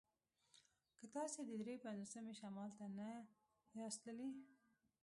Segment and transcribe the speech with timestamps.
[0.99, 3.09] که تاسې د دري پنځوسمې شمال ته نه
[3.79, 4.29] یاست تللي